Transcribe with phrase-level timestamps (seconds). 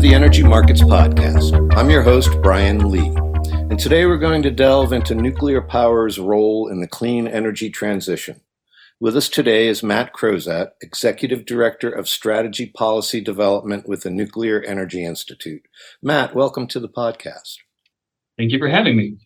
[0.00, 1.74] the Energy Markets Podcast.
[1.76, 3.12] I'm your host, Brian Lee.
[3.50, 8.40] And today we're going to delve into nuclear power's role in the clean energy transition.
[9.00, 14.62] With us today is Matt Crozat, Executive Director of Strategy Policy Development with the Nuclear
[14.62, 15.62] Energy Institute.
[16.00, 17.56] Matt, welcome to the podcast.
[18.36, 19.16] Thank you for having me.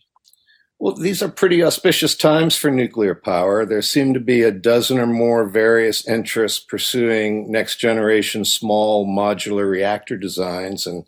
[0.83, 3.65] Well, these are pretty auspicious times for nuclear power.
[3.65, 9.71] There seem to be a dozen or more various interests pursuing next generation small modular
[9.71, 10.85] reactor designs.
[10.85, 11.05] And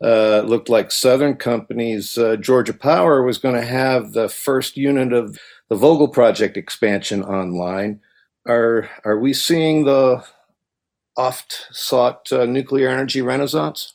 [0.00, 5.12] uh, looked like Southern Company's, uh, Georgia Power was going to have the first unit
[5.12, 5.36] of
[5.68, 7.98] the Vogtle project expansion online.
[8.46, 10.24] Are, are we seeing the
[11.16, 13.94] oft sought uh, nuclear energy renaissance?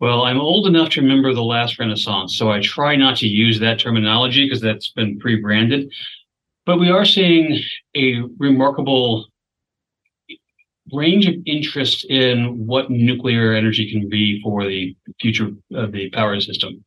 [0.00, 3.58] Well, I'm old enough to remember the last Renaissance, so I try not to use
[3.58, 5.92] that terminology because that's been pre branded.
[6.66, 7.60] But we are seeing
[7.96, 9.26] a remarkable
[10.92, 16.40] range of interest in what nuclear energy can be for the future of the power
[16.40, 16.84] system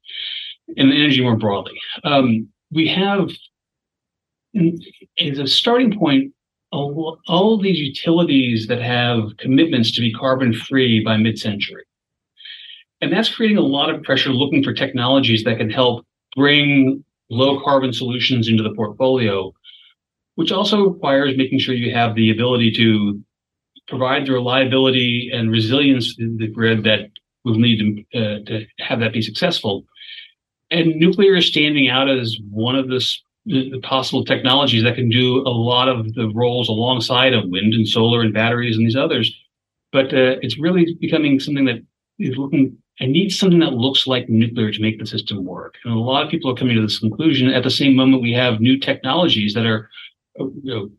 [0.78, 1.80] and energy more broadly.
[2.04, 3.30] Um, we have,
[5.20, 6.34] as a starting point,
[6.72, 11.84] all, all these utilities that have commitments to be carbon free by mid century.
[13.02, 17.60] And that's creating a lot of pressure looking for technologies that can help bring low
[17.64, 19.52] carbon solutions into the portfolio,
[20.36, 23.20] which also requires making sure you have the ability to
[23.88, 27.10] provide the reliability and resilience in the grid that
[27.44, 29.86] we'll need to, uh, to have that be successful.
[30.70, 33.04] And nuclear is standing out as one of the,
[33.46, 37.88] the possible technologies that can do a lot of the roles alongside of wind and
[37.88, 39.34] solar and batteries and these others.
[39.92, 41.84] But uh, it's really becoming something that
[42.20, 45.76] is looking I need something that looks like nuclear to make the system work.
[45.84, 47.50] And a lot of people are coming to this conclusion.
[47.50, 49.90] At the same moment, we have new technologies that are
[50.40, 50.92] uh, you know,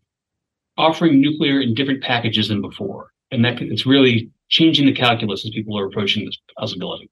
[0.79, 3.13] offering nuclear in different packages than before.
[3.31, 7.11] And that it's really changing the calculus as people are approaching this possibility.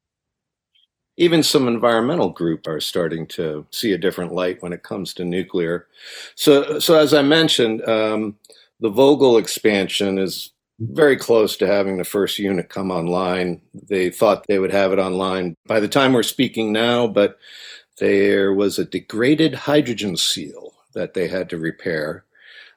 [1.16, 5.24] Even some environmental group are starting to see a different light when it comes to
[5.24, 5.86] nuclear.
[6.34, 8.36] So, so as I mentioned, um,
[8.80, 13.60] the Vogtle expansion is very close to having the first unit come online.
[13.74, 17.38] They thought they would have it online by the time we're speaking now, but
[17.98, 22.24] there was a degraded hydrogen seal that they had to repair.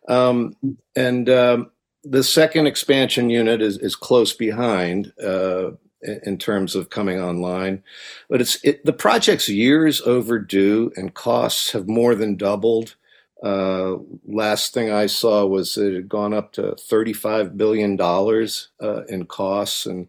[0.09, 0.56] Um,
[0.96, 1.72] and um,
[2.03, 5.72] the second expansion unit is, is close behind uh,
[6.02, 7.81] in terms of coming online,
[8.30, 12.96] but it's it, the project's years overdue and costs have more than doubled.
[13.43, 19.25] Uh, last thing I saw was it had gone up to $35 billion uh, in
[19.25, 19.85] costs.
[19.85, 20.07] And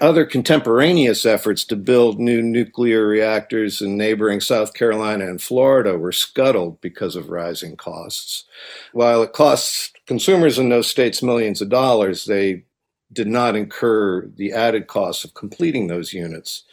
[0.00, 6.12] other contemporaneous efforts to build new nuclear reactors in neighboring South Carolina and Florida were
[6.12, 8.44] scuttled because of rising costs.
[8.92, 12.64] While it costs consumers in those states millions of dollars, they
[13.12, 16.64] did not incur the added costs of completing those units.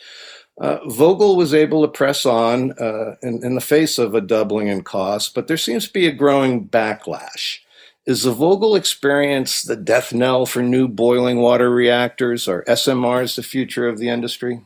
[0.59, 4.67] Uh, Vogtle was able to press on uh, in, in, the face of a doubling
[4.67, 7.59] in cost, but there seems to be a growing backlash.
[8.05, 12.47] Is the Vogtle experience the death knell for new boiling water reactors?
[12.47, 14.61] Are SMRs the future of the industry?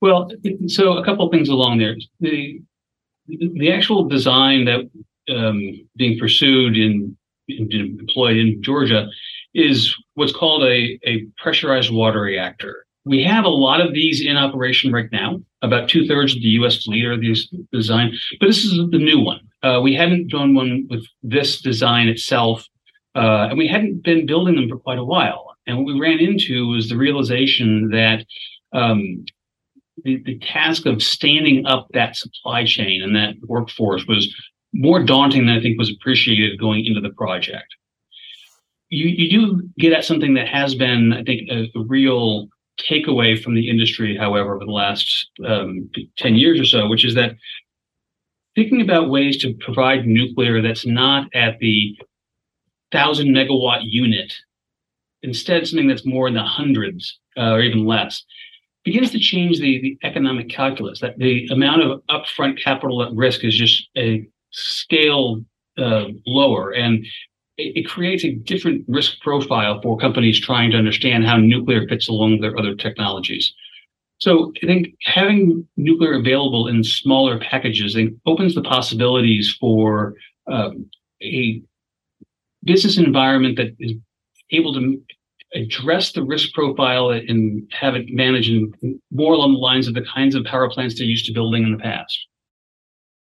[0.00, 0.30] Well,
[0.66, 1.96] so a couple things along there.
[2.20, 2.60] The
[3.26, 4.90] the actual design that
[5.34, 7.16] um, being pursued in,
[7.48, 9.08] in employed in Georgia
[9.54, 14.36] is what's called a, a pressurized water reactor we have a lot of these in
[14.36, 15.40] operation right now.
[15.62, 16.82] About two thirds of the U.S.
[16.82, 19.40] fleet are these design, but this is the new one.
[19.62, 22.66] Uh, we hadn't done one with this design itself,
[23.14, 25.54] uh, and we hadn't been building them for quite a while.
[25.66, 28.24] And what we ran into was the realization that
[28.72, 29.24] um,
[30.02, 34.34] the, the task of standing up that supply chain and that workforce was
[34.72, 37.66] more daunting than I think was appreciated going into the project.
[38.88, 42.48] You, you do get at something that has been, I think, a, a real
[42.78, 47.14] takeaway from the industry, however, over the last um, 10 years or so, which is
[47.14, 47.36] that
[48.54, 51.96] thinking about ways to provide nuclear that's not at the
[52.92, 54.32] thousand megawatt unit,
[55.22, 58.24] instead something that's more in the hundreds uh, or even less,
[58.84, 61.00] begins to change the, the economic calculus.
[61.00, 65.44] That the amount of upfront capital at risk is just a scale
[65.76, 67.04] uh, lower, and
[67.56, 72.08] it, it creates a different risk profile for companies trying to understand how nuclear fits
[72.08, 73.52] along with their other technologies.
[74.18, 77.96] So I think having nuclear available in smaller packages
[78.26, 80.14] opens the possibilities for
[80.50, 80.88] um,
[81.22, 81.62] a
[82.62, 83.92] business environment that is
[84.50, 85.02] able to
[85.54, 88.50] address the risk profile and have it managed
[89.12, 91.72] more along the lines of the kinds of power plants they're used to building in
[91.72, 92.26] the past.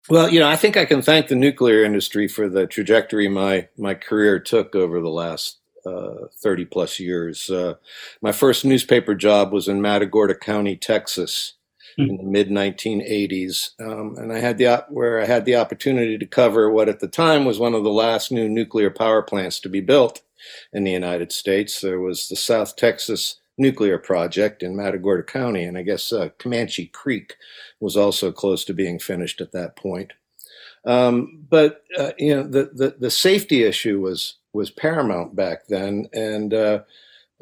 [0.09, 3.69] Well, you know, I think I can thank the nuclear industry for the trajectory my
[3.79, 7.49] my career took over the last uh, 30 plus years.
[7.51, 7.75] Uh,
[8.21, 11.55] my first newspaper job was in Matagorda County, Texas,
[11.99, 12.11] mm-hmm.
[12.11, 16.27] in the mid 1980s, um, and I had the where I had the opportunity to
[16.27, 19.69] cover what at the time was one of the last new nuclear power plants to
[19.69, 20.23] be built
[20.73, 21.81] in the United States.
[21.81, 26.87] There was the South Texas nuclear project in Matagorda County, and I guess uh, Comanche
[26.87, 27.37] Creek
[27.81, 30.13] was also close to being finished at that point.
[30.85, 36.09] Um, but uh, you know, the, the, the safety issue was was paramount back then,
[36.13, 36.81] and uh,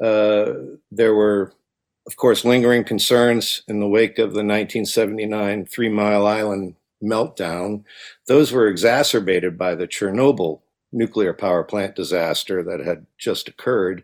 [0.01, 0.53] uh,
[0.91, 1.53] there were,
[2.07, 7.83] of course, lingering concerns in the wake of the 1979 Three Mile Island meltdown.
[8.27, 14.03] Those were exacerbated by the Chernobyl nuclear power plant disaster that had just occurred.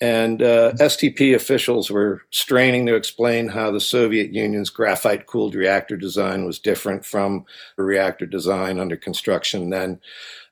[0.00, 5.96] And uh, STP officials were straining to explain how the Soviet Union's graphite cooled reactor
[5.96, 7.46] design was different from
[7.78, 9.98] the reactor design under construction then.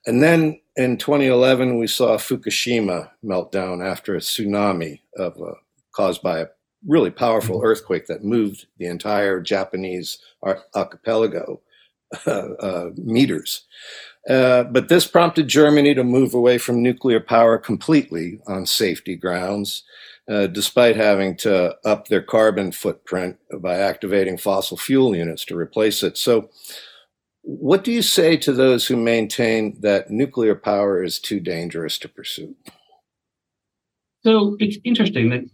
[0.07, 5.55] And then in 2011, we saw Fukushima meltdown after a tsunami of, uh,
[5.95, 6.47] caused by a
[6.87, 7.67] really powerful mm-hmm.
[7.67, 10.19] earthquake that moved the entire Japanese
[10.75, 11.61] archipelago
[12.27, 13.65] uh, meters.
[14.29, 19.83] Uh, but this prompted Germany to move away from nuclear power completely on safety grounds,
[20.29, 26.03] uh, despite having to up their carbon footprint by activating fossil fuel units to replace
[26.03, 26.17] it.
[26.17, 26.49] So,
[27.43, 32.09] what do you say to those who maintain that nuclear power is too dangerous to
[32.09, 32.57] pursue?
[34.23, 35.45] So, it's interesting that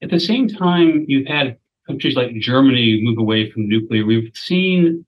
[0.00, 5.04] at the same time you've had countries like Germany move away from nuclear, we've seen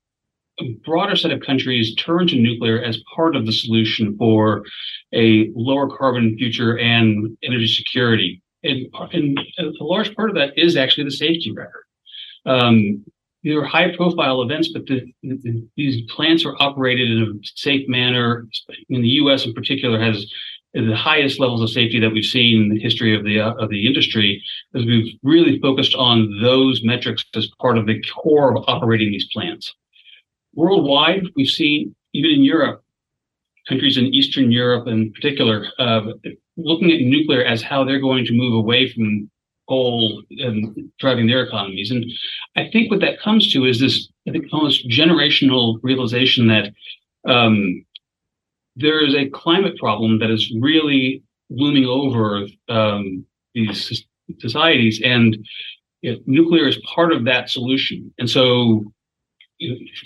[0.60, 4.64] a broader set of countries turn to nuclear as part of the solution for
[5.14, 8.42] a lower carbon future and energy security.
[8.64, 11.84] And, and a large part of that is actually the safety record.
[12.44, 13.04] Um,
[13.42, 17.88] these are high profile events, but the, the, these plants are operated in a safe
[17.88, 18.48] manner.
[18.88, 20.26] In the U.S., in particular, has
[20.74, 23.70] the highest levels of safety that we've seen in the history of the uh, of
[23.70, 24.42] the industry,
[24.74, 29.28] as we've really focused on those metrics as part of the core of operating these
[29.32, 29.72] plants
[30.58, 32.82] worldwide, we've seen even in Europe,
[33.68, 36.00] countries in Eastern Europe in particular, uh,
[36.56, 39.30] looking at nuclear as how they're going to move away from
[39.68, 41.90] coal and driving their economies.
[41.92, 42.04] And
[42.56, 46.72] I think what that comes to is this, I think, almost generational realization that
[47.28, 47.84] um,
[48.74, 54.04] there is a climate problem that is really looming over um, these
[54.38, 55.36] societies, and
[56.02, 58.12] you know, nuclear is part of that solution.
[58.18, 58.92] And so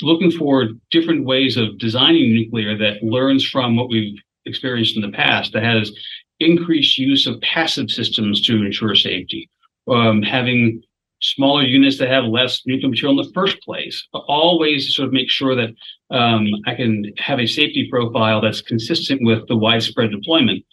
[0.01, 5.11] looking for different ways of designing nuclear that learns from what we've experienced in the
[5.11, 5.93] past that has
[6.41, 9.49] increased use of passive systems to ensure safety.
[9.89, 10.83] Um, having
[11.23, 14.07] smaller units that have less nuclear material in the first place.
[14.13, 15.71] All ways to sort of make sure that
[16.11, 20.65] um, i can have a safety profile that's consistent with the widespread deployment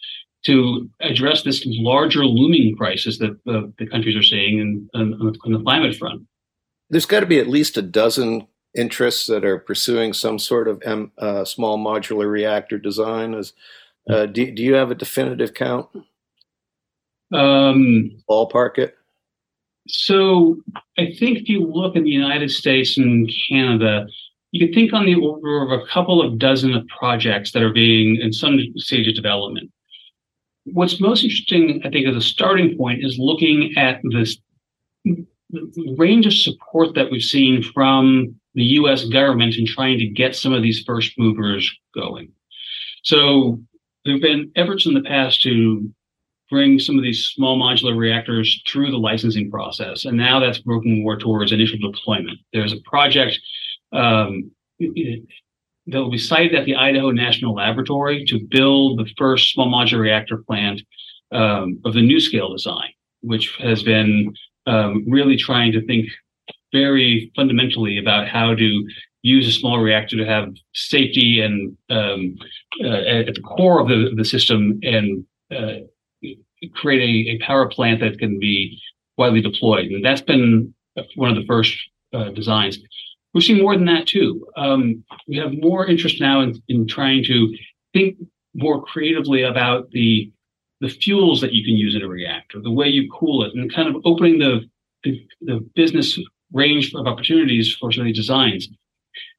[0.44, 5.52] to address this larger looming crisis that the, the countries are seeing in, in, on
[5.52, 6.22] the climate front.
[6.88, 10.82] There's got to be at least a dozen interests that are pursuing some sort of
[10.84, 13.34] M, uh, small modular reactor design?
[13.34, 13.52] Is
[14.08, 15.88] uh, do, do you have a definitive count?
[17.32, 18.96] Um, Ballpark it.
[19.88, 20.56] So
[20.98, 24.06] I think if you look in the United States and Canada,
[24.52, 27.72] you could think on the order of a couple of dozen of projects that are
[27.72, 29.70] being in some stage of development.
[30.64, 34.38] What's most interesting, I think, as a starting point is looking at this
[35.96, 40.52] range of support that we've seen from the US government in trying to get some
[40.52, 42.32] of these first movers going.
[43.02, 43.60] So
[44.04, 45.90] there have been efforts in the past to
[46.50, 50.04] bring some of these small modular reactors through the licensing process.
[50.04, 52.38] And now that's working more towards initial deployment.
[52.52, 53.38] There's a project
[53.92, 59.70] um, that will be sited at the Idaho National Laboratory to build the first small
[59.72, 60.82] modular reactor plant
[61.32, 62.90] um, of the NuScale design,
[63.20, 64.34] which has been
[64.66, 66.06] um, really trying to think
[66.72, 68.88] very fundamentally about how to
[69.22, 72.36] use a small reactor to have safety and um,
[72.82, 75.80] uh, at the core of the, the system and uh,
[76.74, 78.80] create a, a, power plant that can be
[79.16, 79.90] widely deployed.
[79.90, 80.74] And that's been
[81.16, 81.76] one of the first
[82.12, 82.78] uh, designs.
[83.34, 84.46] We're seeing more than that too.
[84.56, 87.54] Um, we have more interest now in, in trying to
[87.92, 88.16] think
[88.54, 90.32] more creatively about the
[90.80, 93.72] the fuels that you can use in a reactor, the way you cool it, and
[93.72, 94.68] kind of opening the
[95.04, 96.18] the, the business
[96.52, 98.68] range of opportunities for some of these designs.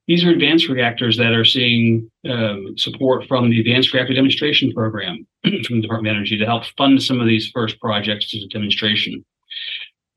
[0.08, 5.25] These are advanced reactors that are seeing um, support from the Advanced Reactor Demonstration Program
[5.44, 8.48] from the Department of Energy to help fund some of these first projects as a
[8.48, 9.24] demonstration.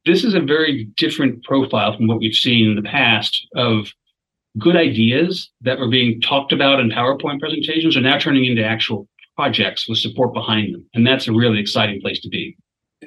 [0.06, 3.88] This is a very different profile from what we've seen in the past of
[4.58, 9.08] good ideas that were being talked about in PowerPoint presentations are now turning into actual
[9.36, 10.86] projects with support behind them.
[10.94, 12.56] And that's a really exciting place to be.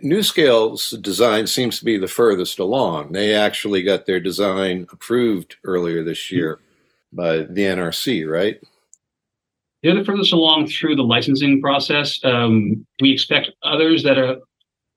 [0.03, 3.11] NuScale's design seems to be the furthest along.
[3.11, 6.59] They actually got their design approved earlier this year
[7.11, 8.59] by the NRC, right?
[9.83, 12.19] They're the furthest along through the licensing process.
[12.23, 14.37] Um, we expect others that are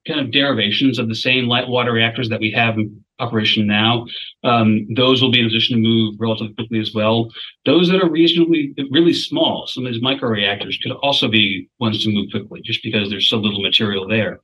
[0.06, 4.06] kind of derivations of the same light water reactors that we have in operation now.
[4.42, 7.30] Um, those will be in a position to move relatively quickly as well.
[7.66, 12.02] Those that are reasonably, really small, some of these micro reactors could also be ones
[12.02, 14.40] to move quickly just because there's so little material there.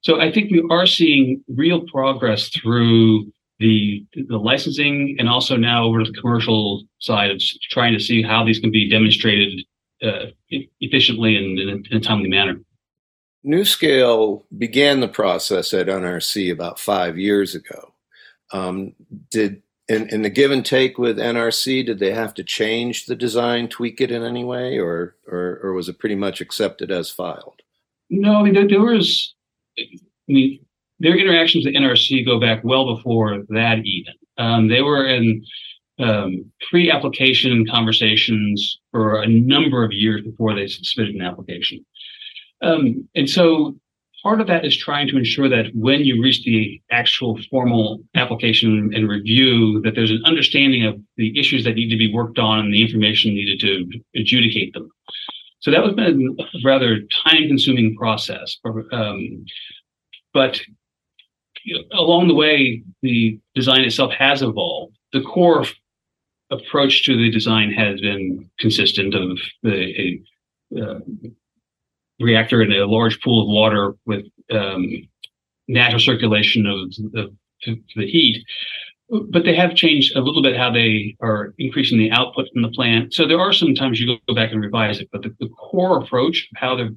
[0.00, 5.84] So I think we are seeing real progress through the the licensing and also now
[5.84, 9.64] over to the commercial side of trying to see how these can be demonstrated
[10.02, 10.26] uh,
[10.80, 12.60] efficiently and in, in a timely manner.
[13.46, 17.94] NuScale began the process at NRC about five years ago.
[18.52, 18.92] Um,
[19.30, 23.14] did in, in the give and take with NRC, did they have to change the
[23.14, 27.10] design, tweak it in any way, or or, or was it pretty much accepted as
[27.10, 27.62] filed?
[28.10, 29.34] No, I mean there, there was.
[29.78, 29.82] I
[30.28, 30.60] mean,
[30.98, 33.78] their interactions with NRC go back well before that.
[33.84, 35.44] Even um, they were in
[35.98, 41.84] um, pre-application conversations for a number of years before they submitted an application.
[42.62, 43.76] Um, and so
[44.22, 48.90] part of that is trying to ensure that when you reach the actual formal application
[48.94, 52.58] and review, that there's an understanding of the issues that need to be worked on
[52.58, 54.90] and the information needed to adjudicate them.
[55.66, 58.56] So that was been a rather time-consuming process.
[58.92, 59.44] Um,
[60.32, 60.60] but
[61.90, 64.96] along the way, the design itself has evolved.
[65.12, 65.64] The core
[66.52, 70.20] approach to the design has been consistent of the
[70.76, 71.00] a, uh,
[72.20, 75.08] reactor in a large pool of water with um,
[75.66, 77.32] natural circulation of, of
[77.96, 78.46] the heat.
[79.08, 82.70] But they have changed a little bit how they are increasing the output from the
[82.70, 83.14] plant.
[83.14, 86.02] So there are some times you go back and revise it, but the, the core
[86.02, 86.90] approach, of how they're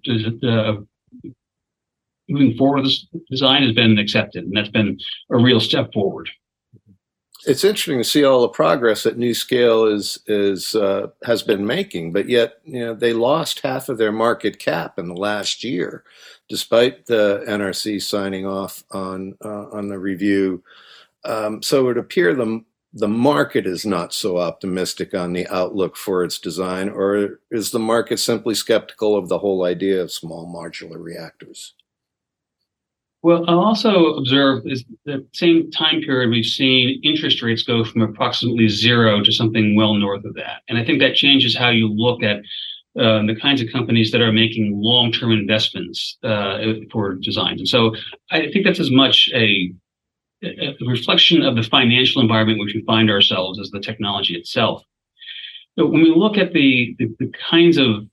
[0.44, 0.78] uh,
[2.28, 4.98] moving forward, this design has been accepted, and that's been
[5.30, 6.30] a real step forward
[7.46, 12.12] it's interesting to see all the progress that NuScale is is uh, has been making,
[12.12, 16.04] but yet you know they lost half of their market cap in the last year,
[16.50, 20.64] despite the NRC signing off on uh, on the review.
[21.26, 25.96] Um, so it would appear the the market is not so optimistic on the outlook
[25.96, 30.52] for its design, or is the market simply skeptical of the whole idea of small
[30.52, 31.76] modular reactors?
[33.22, 38.02] Well, I'll also observe is the same time period we've seen interest rates go from
[38.02, 40.62] approximately zero to something well north of that.
[40.70, 42.38] And I think that changes how you look at
[42.98, 46.60] uh, the kinds of companies that are making long-term investments uh,
[46.92, 47.60] for designs.
[47.60, 47.94] And so
[48.32, 49.74] I think that's as much a,
[50.44, 54.84] a, reflection of the financial environment in which we find ourselves as the technology itself.
[55.76, 58.06] When we look at the, the, the kinds of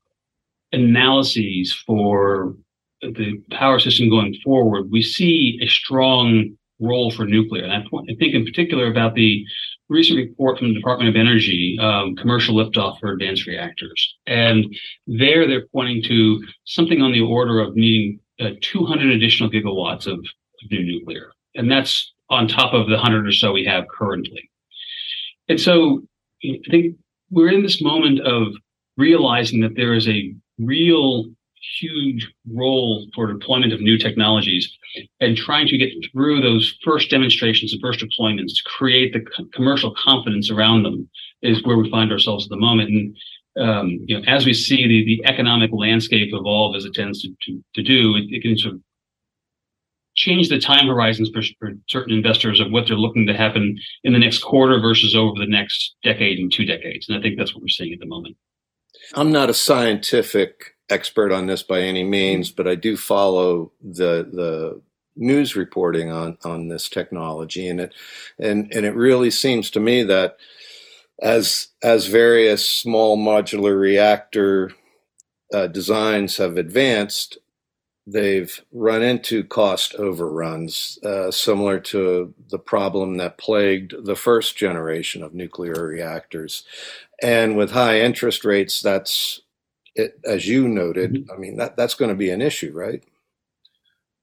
[0.72, 2.54] analyses for
[3.02, 7.64] the power system going forward, we see a strong role for nuclear.
[7.64, 9.44] And I, I think in particular about the
[9.88, 14.16] recent report from the Department of Energy, um, commercial liftoff for advanced reactors.
[14.26, 14.66] And
[15.06, 20.18] there they're pointing to something on the order of needing uh, 200 additional gigawatts of,
[20.18, 21.32] of new nuclear.
[21.54, 24.50] And that's on top of the 100 or so we have currently.
[25.48, 26.02] And so
[26.44, 26.96] I think
[27.30, 28.48] we're in this moment of
[28.96, 31.26] realizing that there is a real
[31.80, 34.70] huge role for deployment of new technologies
[35.20, 39.20] and trying to get through those first demonstrations and first deployments to create the
[39.52, 41.08] commercial confidence around them
[41.42, 42.90] is where we find ourselves at the moment.
[42.90, 43.16] And
[43.58, 47.28] um, you know, as we see the, the economic landscape evolve as it tends to,
[47.42, 48.80] to, to do, it, it, can sort of
[50.16, 54.12] change the time horizons for, for certain investors of what they're looking to happen in
[54.12, 57.08] the next quarter versus over the next decade and two decades.
[57.08, 58.36] And I think that's what we're seeing at the moment.
[59.14, 64.28] I'm not a scientific expert on this by any means, but I do follow the
[64.32, 64.82] the
[65.16, 67.94] news reporting on on this technology, and it
[68.38, 70.36] and and it really seems to me that
[71.22, 74.72] as as various small modular reactor
[75.52, 77.38] uh, designs have advanced,
[78.06, 85.22] they've run into cost overruns, uh, similar to the problem that plagued the first generation
[85.22, 86.64] of nuclear reactors.
[87.22, 89.40] And with high interest rates, that's
[89.94, 91.32] it, as you noted, mm-hmm.
[91.32, 93.02] I mean that that's going to be an issue, right?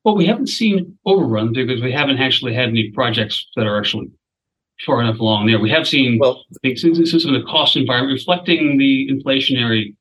[0.04, 4.12] Well, we haven't seen overruns because we haven't actually had any projects that are actually
[4.86, 5.60] far enough along there.
[5.60, 9.96] We have seen well, this is the cost environment reflecting the inflationary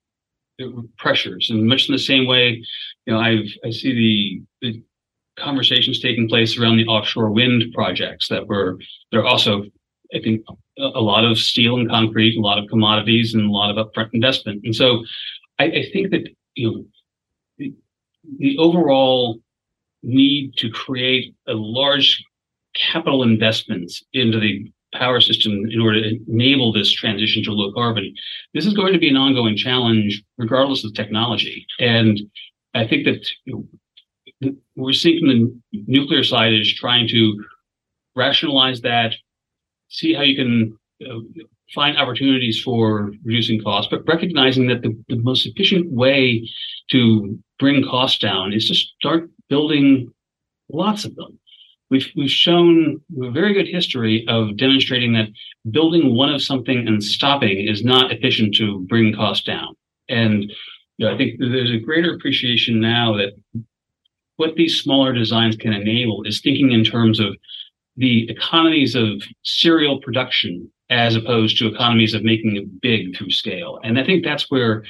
[0.98, 2.62] pressures, and much in the same way,
[3.06, 4.82] you know, I've I see the, the
[5.36, 8.78] conversations taking place around the offshore wind projects that were
[9.10, 9.64] they're also
[10.14, 10.42] I think
[10.78, 14.10] a lot of steel and concrete, a lot of commodities, and a lot of upfront
[14.12, 14.62] investment.
[14.64, 15.04] And so
[15.58, 16.84] I, I think that you know,
[17.58, 17.74] the,
[18.38, 19.40] the overall
[20.02, 22.22] need to create a large
[22.74, 28.14] capital investments into the power system in order to enable this transition to low carbon.
[28.54, 31.66] This is going to be an ongoing challenge, regardless of technology.
[31.78, 32.20] And
[32.74, 33.68] I think that you
[34.40, 37.44] know, we're seeing from the nuclear side is trying to
[38.16, 39.14] rationalize that,
[39.88, 41.20] see how you can uh,
[41.74, 46.48] find opportunities for reducing costs, but recognizing that the, the most efficient way
[46.90, 50.12] to bring costs down is to start building
[50.70, 51.38] lots of them.
[51.92, 55.28] We've, we've shown a very good history of demonstrating that
[55.70, 59.76] building one of something and stopping is not efficient to bring costs down.
[60.08, 60.44] And
[60.96, 63.32] you know, I think there's a greater appreciation now that
[64.36, 67.36] what these smaller designs can enable is thinking in terms of
[67.98, 73.78] the economies of serial production as opposed to economies of making it big through scale.
[73.84, 74.82] And I think that's where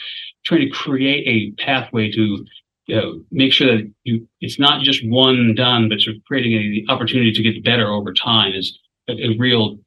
[0.45, 2.47] trying to create a pathway to
[2.93, 6.55] you know, make sure that you it's not just one done, but sort of creating
[6.55, 9.79] an opportunity to get better over time is a, a real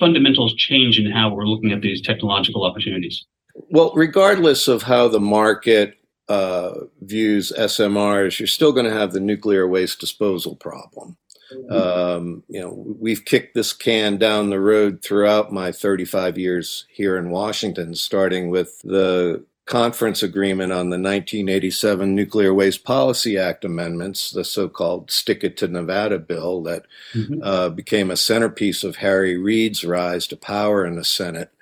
[0.00, 3.24] fundamental change in how we're looking at these technological opportunities.
[3.54, 5.94] Well, regardless of how the market
[6.28, 11.16] uh, views SMRs, you're still going to have the nuclear waste disposal problem.
[11.52, 11.72] Mm-hmm.
[11.72, 17.16] Um, you know, we've kicked this can down the road throughout my 35 years here
[17.16, 24.32] in Washington, starting with the conference agreement on the 1987 Nuclear Waste Policy Act amendments,
[24.32, 27.40] the so called Stick It to Nevada bill that mm-hmm.
[27.40, 31.52] uh, became a centerpiece of Harry Reid's rise to power in the Senate.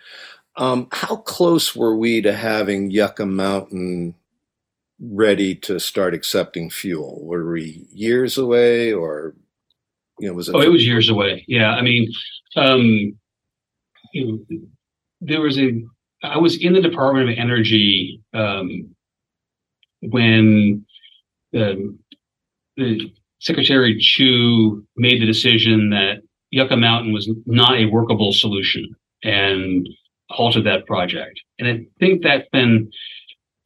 [0.56, 4.14] Um, how close were we to having Yucca Mountain
[4.98, 7.20] ready to start accepting fuel?
[7.22, 9.34] Were we years away or
[10.18, 10.54] you know, was it?
[10.54, 11.44] Oh, it was years away.
[11.46, 12.10] Yeah, I mean,
[12.56, 13.18] um,
[14.14, 14.58] you know,
[15.20, 15.82] there was a.
[16.22, 18.94] I was in the Department of Energy um,
[20.00, 20.84] when
[21.52, 21.96] the,
[22.76, 29.88] the Secretary Chu made the decision that Yucca Mountain was not a workable solution and
[30.31, 31.40] halted that project.
[31.59, 32.90] And I think that's been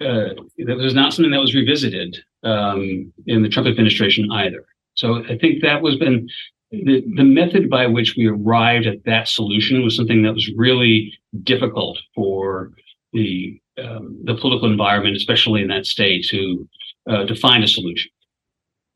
[0.00, 4.64] uh, that was not something that was revisited um, in the Trump administration either.
[4.94, 6.28] So I think that was been
[6.72, 11.12] the, the method by which we arrived at that solution was something that was really
[11.42, 12.72] difficult for
[13.12, 16.68] the um, the political environment, especially in that state, to
[17.08, 18.10] uh, to find a solution.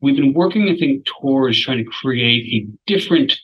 [0.01, 3.39] We've been working, I think, towards trying to create a different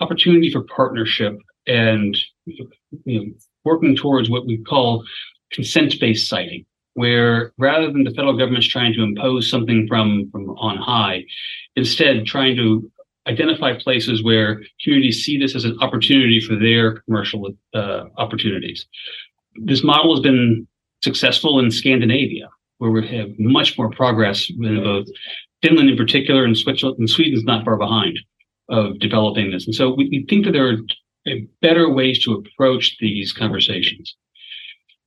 [0.00, 2.16] opportunity for partnership and
[2.46, 2.68] you
[3.06, 3.24] know,
[3.64, 5.04] working towards what we call
[5.52, 6.64] consent-based siting,
[6.94, 11.24] where rather than the federal government's trying to impose something from from on high,
[11.74, 12.90] instead trying to
[13.26, 18.86] identify places where communities see this as an opportunity for their commercial uh, opportunities.
[19.56, 20.66] This model has been
[21.02, 25.06] successful in Scandinavia, where we have much more progress in both
[25.62, 28.18] Finland in particular and Switzerland and Sweden's not far behind
[28.68, 29.66] of developing this.
[29.66, 34.14] And so we, we think that there are better ways to approach these conversations.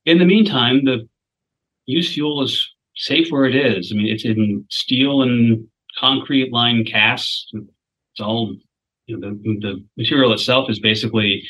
[0.06, 1.08] In the meantime, the
[1.86, 3.92] used fuel is safe where it is.
[3.92, 5.66] I mean, it's in steel and
[5.98, 7.50] concrete lined casks.
[8.20, 8.56] All
[9.06, 11.42] you know, the, the material itself is basically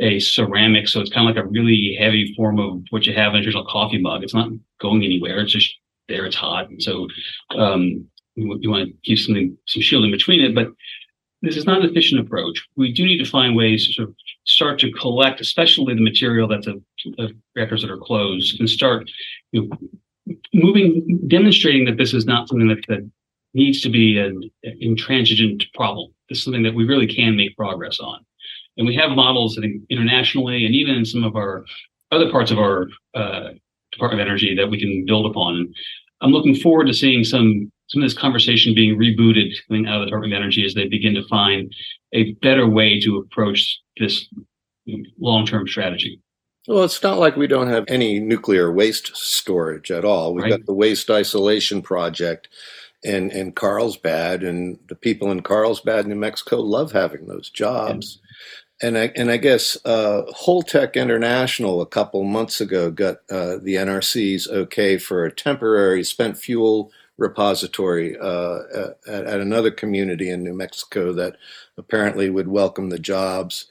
[0.00, 3.32] a ceramic, so it's kind of like a really heavy form of what you have
[3.34, 4.24] in a traditional coffee mug.
[4.24, 5.40] It's not going anywhere.
[5.40, 5.72] It's just
[6.08, 6.26] there.
[6.26, 7.08] It's hot, and so
[7.56, 10.54] um, you, you want to keep something some shielding between it.
[10.54, 10.68] But
[11.42, 12.66] this is not an efficient approach.
[12.76, 16.48] We do need to find ways to sort of start to collect, especially the material
[16.48, 16.74] that's a,
[17.16, 19.08] the reactors that are closed, and start
[19.52, 23.08] you know, moving, demonstrating that this is not something that, that
[23.54, 26.12] needs to be an intransigent problem.
[26.28, 28.24] This is something that we really can make progress on.
[28.76, 31.64] And we have models, internationally and even in some of our
[32.10, 33.50] other parts of our uh,
[33.92, 35.72] Department of Energy that we can build upon.
[36.20, 40.00] I'm looking forward to seeing some some of this conversation being rebooted coming out of
[40.00, 41.72] the Department of Energy as they begin to find
[42.14, 44.26] a better way to approach this
[45.20, 46.18] long-term strategy.
[46.66, 50.32] Well, it's not like we don't have any nuclear waste storage at all.
[50.32, 50.50] We've right.
[50.50, 52.48] got the waste isolation project
[53.04, 58.18] in, in Carlsbad, and the people in Carlsbad, New Mexico, love having those jobs.
[58.20, 58.88] Yeah.
[58.88, 63.76] And I and I guess uh, Holtec International a couple months ago got uh, the
[63.76, 68.58] NRC's okay for a temporary spent fuel repository uh,
[69.06, 71.36] at, at, another community in New Mexico that
[71.78, 73.66] apparently would welcome the jobs.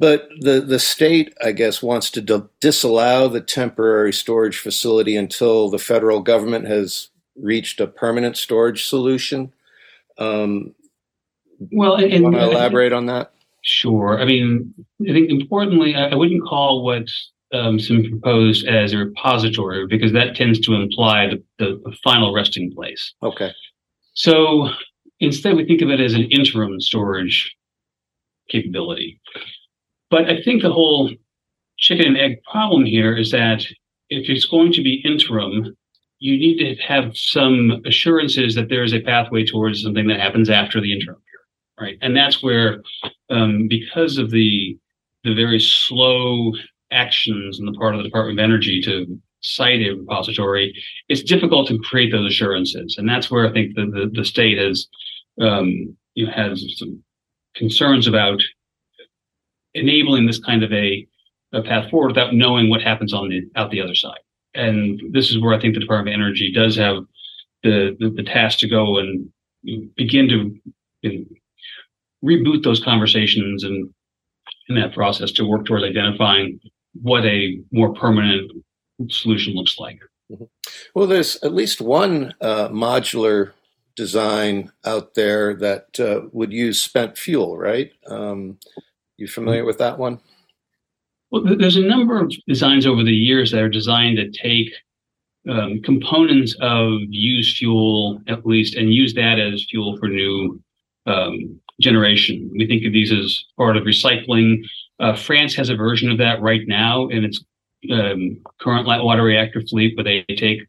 [0.00, 5.78] But the, the state, I guess, wants to disallow the temporary storage facility until the
[5.78, 9.52] federal government has reached a permanent storage solution.
[10.18, 10.74] Um,
[11.70, 13.32] well, and, want to elaborate on that?
[13.62, 14.20] Sure.
[14.20, 14.74] I mean,
[15.08, 17.08] I think importantly, I, I wouldn't call what
[17.52, 22.34] um, some proposed as a repository because that tends to imply the, the, the final
[22.34, 23.14] resting place.
[23.22, 23.52] Okay.
[24.14, 24.68] So
[25.20, 27.54] instead, we think of it as an interim storage
[28.48, 29.20] capability.
[30.10, 31.10] But I think the whole
[31.78, 33.64] chicken and egg problem here is that
[34.08, 35.76] if it's going to be interim,
[36.22, 40.48] you need to have some assurances that there is a pathway towards something that happens
[40.48, 41.98] after the interim period, right?
[42.00, 42.80] And that's where,
[43.28, 44.78] um, because of the
[45.24, 46.52] the very slow
[46.92, 50.72] actions on the part of the Department of Energy to site a repository,
[51.08, 54.58] it's difficult to create those assurances, and that's where I think the the, the state
[54.58, 54.86] has
[55.40, 57.02] um, you know has some
[57.56, 58.40] concerns about
[59.74, 61.04] enabling this kind of a,
[61.52, 64.20] a path forward without knowing what happens on the out the other side.
[64.54, 67.04] And this is where I think the Department of Energy does have
[67.62, 69.28] the the, the task to go and
[69.96, 70.60] begin to
[71.02, 71.24] you know,
[72.24, 73.92] reboot those conversations and
[74.68, 76.60] in that process to work towards identifying
[77.00, 78.50] what a more permanent
[79.08, 79.98] solution looks like.
[80.30, 80.44] Mm-hmm.
[80.94, 83.52] Well, there's at least one uh, modular
[83.96, 87.92] design out there that uh, would use spent fuel, right?
[88.06, 88.58] Um,
[89.16, 90.20] you familiar with that one?
[91.32, 94.70] Well, there's a number of designs over the years that are designed to take
[95.48, 100.60] um, components of used fuel, at least, and use that as fuel for new
[101.06, 102.50] um, generation.
[102.52, 104.62] We think of these as part of recycling.
[105.00, 107.42] Uh, France has a version of that right now in its
[107.90, 110.60] um, current light water reactor fleet, where they take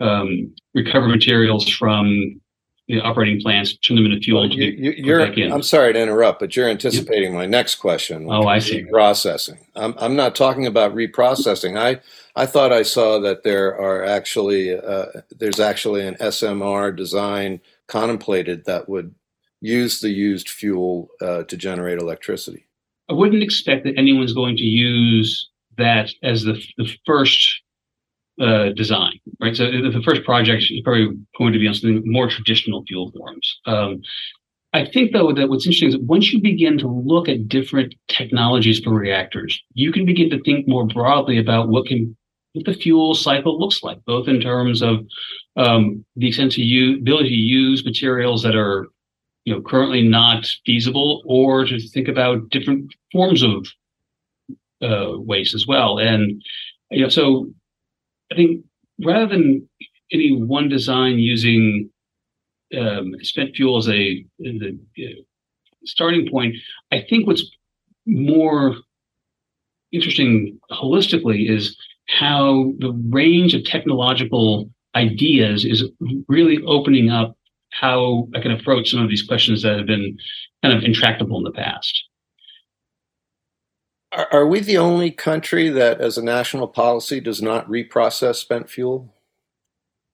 [0.00, 2.40] um, recover materials from
[2.88, 4.48] the operating plants, turn them into fuel.
[4.48, 8.26] Well, you, are I'm sorry to interrupt, but you're anticipating my next question.
[8.30, 8.84] Oh, I see.
[8.84, 9.58] Processing.
[9.74, 11.78] I'm, I'm not talking about reprocessing.
[11.78, 12.00] I
[12.40, 18.64] I thought I saw that there are actually uh, there's actually an SMR design contemplated
[18.66, 19.14] that would
[19.60, 22.66] use the used fuel uh, to generate electricity.
[23.10, 27.62] I wouldn't expect that anyone's going to use that as the the first
[28.40, 29.56] uh, design, right?
[29.56, 33.60] So the first project is probably going to be on something more traditional fuel forms.
[33.66, 34.02] Um,
[34.72, 38.78] I think though that what's interesting is once you begin to look at different technologies
[38.80, 42.14] for reactors, you can begin to think more broadly about what can
[42.52, 45.06] what the fuel cycle looks like, both in terms of
[45.56, 48.88] um, the extent to use ability to use materials that are
[49.44, 53.66] you know currently not feasible, or to think about different forms of
[54.82, 55.98] uh, waste as well.
[55.98, 56.42] And
[56.90, 57.48] you know, so
[58.32, 58.64] I think
[59.04, 59.68] rather than
[60.12, 61.90] any one design using
[62.76, 65.22] um, spent fuel as a, as a uh,
[65.84, 66.56] starting point,
[66.92, 67.44] I think what's
[68.06, 68.76] more
[69.92, 71.76] interesting holistically is
[72.08, 75.84] how the range of technological ideas is
[76.28, 77.36] really opening up
[77.70, 80.16] how I can approach some of these questions that have been
[80.62, 82.04] kind of intractable in the past.
[84.16, 88.70] Are, are we the only country that, as a national policy, does not reprocess spent
[88.70, 89.14] fuel?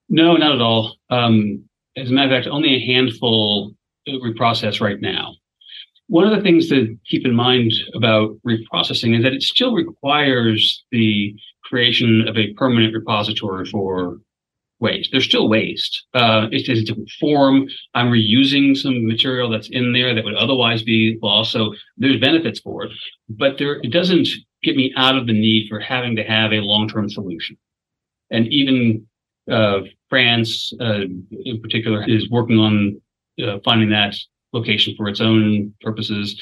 [0.09, 0.97] No, not at all.
[1.09, 1.63] Um,
[1.95, 3.73] as a matter of fact, only a handful
[4.07, 5.33] reprocess right now.
[6.07, 10.83] One of the things to keep in mind about reprocessing is that it still requires
[10.91, 14.17] the creation of a permanent repository for
[14.83, 15.09] waste.
[15.11, 16.05] There's still waste.
[16.13, 17.67] Uh, it's, a different form.
[17.95, 21.51] I'm reusing some material that's in there that would otherwise be lost.
[21.51, 22.91] So there's benefits for it,
[23.29, 24.27] but there it doesn't
[24.61, 27.57] get me out of the need for having to have a long-term solution.
[28.29, 29.07] And even
[29.49, 33.01] uh, France, uh, in particular, is working on
[33.43, 34.15] uh, finding that
[34.51, 36.39] location for its own purposes.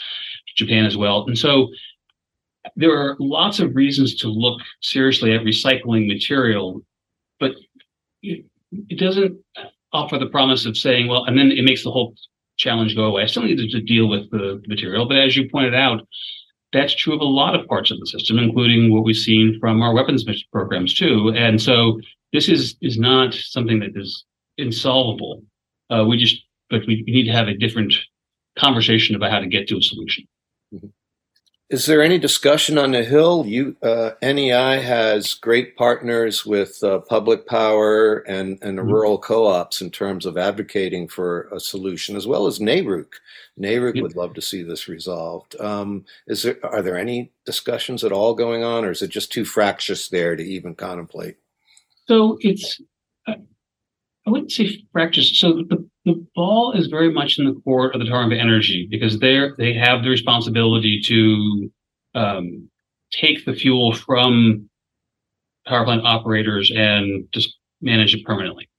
[0.58, 1.70] Japan as well, and so
[2.76, 6.82] there are lots of reasons to look seriously at recycling material,
[7.40, 7.54] but
[8.22, 9.38] it, doesn't
[9.94, 12.16] offer the promise of saying, well, and then it makes the whole
[12.58, 13.24] challenge go away.
[13.24, 16.08] I still need to deal with the material, but as you pointed out,
[16.74, 19.82] that's true of a lot of parts of the system, including what we've seen from
[19.82, 21.34] our weapons programs too.
[21.36, 22.00] And so
[22.32, 24.24] this is is not something that is
[24.58, 25.44] insolvable.
[25.90, 27.94] Uh, we just, but we need to have a different
[28.58, 30.26] conversation about how to get to a solution.
[31.72, 33.46] Is there any discussion on the Hill?
[33.48, 38.92] You, uh, NEI has great partners with uh, Public Power and, and the mm-hmm.
[38.92, 43.06] rural co-ops in terms of advocating for a solution, as well as NARUC.
[43.58, 45.56] NARUC would love to see this resolved.
[45.62, 49.32] Um, is there are there any discussions at all going on, or is it just
[49.32, 51.38] too fractious there to even contemplate?
[52.10, 52.82] So it's
[54.28, 55.38] I wouldn't say fractious.
[55.40, 58.88] So the the ball is very much in the court of the Department of Energy
[58.90, 61.72] because they're they have the responsibility to
[62.16, 62.70] um,
[63.12, 64.70] take the fuel from
[65.68, 68.70] power plant operators and just manage it permanently.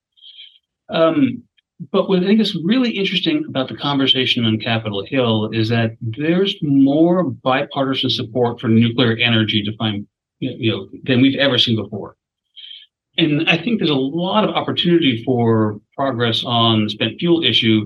[0.89, 1.43] Um,
[1.91, 5.91] but what I think is really interesting about the conversation on Capitol Hill is that
[6.01, 10.07] there's more bipartisan support for nuclear energy to find
[10.39, 12.15] you know than we've ever seen before.
[13.17, 17.85] And I think there's a lot of opportunity for progress on the spent fuel issue,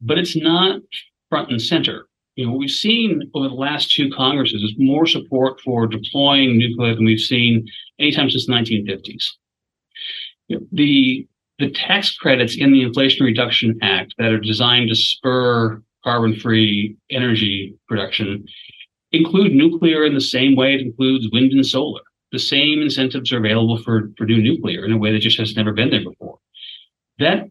[0.00, 0.80] but it's not
[1.28, 2.06] front and center.
[2.36, 6.94] You know, we've seen over the last two Congresses is more support for deploying nuclear
[6.94, 7.66] than we've seen
[7.98, 9.24] anytime since the 1950s.
[10.46, 11.26] You know, the
[11.58, 17.74] the tax credits in the Inflation Reduction Act that are designed to spur carbon-free energy
[17.88, 18.46] production
[19.10, 23.38] include nuclear in the same way it includes wind and solar the same incentives are
[23.38, 26.38] available for, for new nuclear in a way that just has never been there before.
[27.18, 27.50] That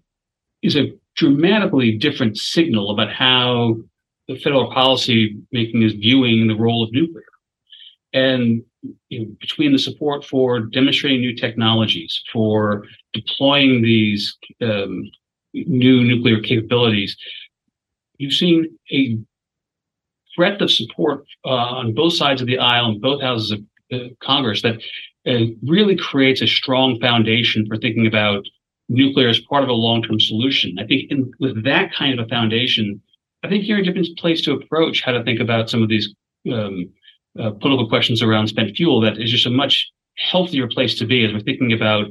[0.61, 3.77] is a dramatically different signal about how
[4.27, 7.23] the federal policy making is viewing the role of nuclear.
[8.13, 8.63] And
[9.09, 15.09] you know, between the support for demonstrating new technologies, for deploying these um,
[15.53, 17.17] new nuclear capabilities,
[18.17, 19.17] you've seen a
[20.35, 23.59] breadth of support uh, on both sides of the aisle in both houses of
[24.21, 24.81] Congress that
[25.27, 28.45] uh, really creates a strong foundation for thinking about
[28.89, 30.77] nuclear as part of a long-term solution.
[30.79, 33.01] I think in, with that kind of a foundation,
[33.43, 35.89] I think you're in a different place to approach how to think about some of
[35.89, 36.13] these
[36.51, 36.89] um,
[37.39, 39.01] uh, political questions around spent fuel.
[39.01, 42.07] That is just a much healthier place to be as we're thinking about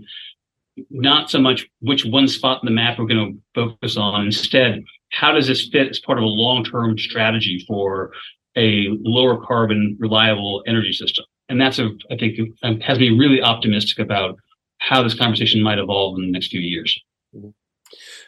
[0.91, 4.27] not so much which one spot in the map we're going to focus on.
[4.27, 8.13] Instead, how does this fit as part of a long-term strategy for
[8.57, 11.25] a lower carbon, reliable energy system?
[11.49, 14.37] And that's a I think um, has me really optimistic about
[14.79, 16.99] how this conversation might evolve in the next few years.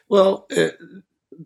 [0.09, 0.69] Well, uh,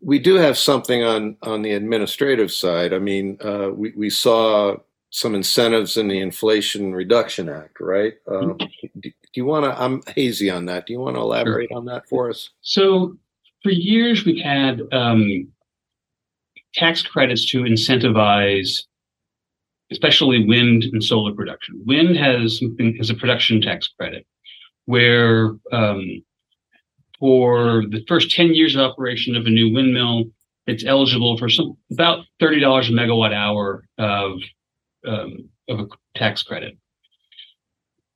[0.01, 2.93] we do have something on on the administrative side.
[2.93, 4.77] I mean, uh, we we saw
[5.11, 8.15] some incentives in the Inflation Reduction Act, right?
[8.27, 9.81] Um, do, do, you want to?
[9.81, 10.87] I'm hazy on that.
[10.87, 11.79] Do you want to elaborate sure.
[11.79, 12.51] on that for us?
[12.63, 13.17] So,
[13.63, 15.49] for years we've had um,
[16.75, 18.85] tax credits to incentivize
[19.92, 21.81] especially wind and solar production.
[21.87, 22.61] Wind has
[22.98, 24.26] has a production tax credit
[24.87, 26.22] where um,
[27.22, 30.24] for the first 10 years of operation of a new windmill,
[30.66, 34.40] it's eligible for some about $30 a megawatt hour of,
[35.07, 36.76] um, of a tax credit.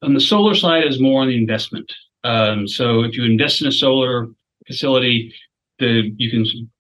[0.02, 1.92] On the solar side is more on the investment.
[2.24, 4.26] Um, so if you invest in a solar
[4.66, 5.32] facility,
[5.78, 6.70] the you can